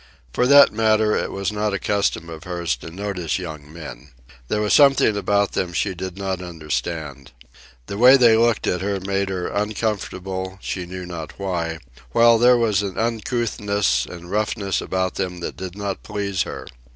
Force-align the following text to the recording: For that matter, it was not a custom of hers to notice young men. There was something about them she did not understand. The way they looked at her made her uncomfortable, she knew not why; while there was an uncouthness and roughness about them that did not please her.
For 0.33 0.47
that 0.47 0.73
matter, 0.73 1.15
it 1.15 1.31
was 1.31 1.51
not 1.51 1.75
a 1.75 1.79
custom 1.79 2.27
of 2.27 2.43
hers 2.43 2.75
to 2.77 2.89
notice 2.89 3.37
young 3.37 3.71
men. 3.71 4.09
There 4.47 4.59
was 4.59 4.73
something 4.73 5.15
about 5.15 5.51
them 5.51 5.73
she 5.73 5.93
did 5.93 6.17
not 6.17 6.41
understand. 6.41 7.31
The 7.85 7.99
way 7.99 8.17
they 8.17 8.35
looked 8.35 8.65
at 8.65 8.81
her 8.81 8.99
made 8.99 9.29
her 9.29 9.45
uncomfortable, 9.45 10.57
she 10.59 10.87
knew 10.87 11.05
not 11.05 11.37
why; 11.37 11.77
while 12.13 12.39
there 12.39 12.57
was 12.57 12.81
an 12.81 12.97
uncouthness 12.97 14.07
and 14.07 14.31
roughness 14.31 14.81
about 14.81 15.13
them 15.13 15.39
that 15.41 15.55
did 15.57 15.77
not 15.77 16.01
please 16.01 16.41
her. 16.41 16.65